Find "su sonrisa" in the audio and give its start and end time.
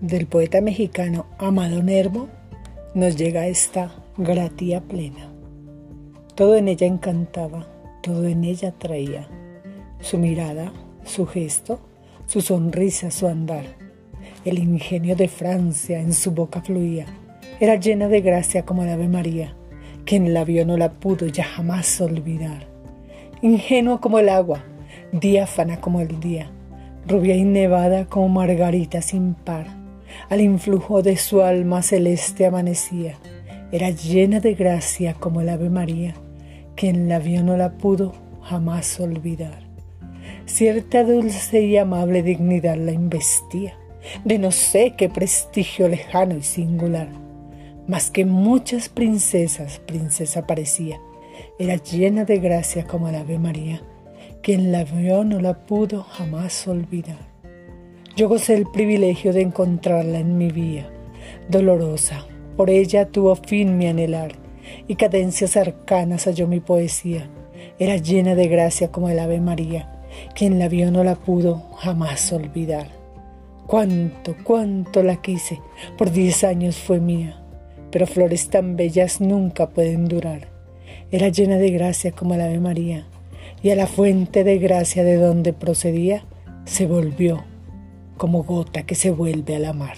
12.26-13.10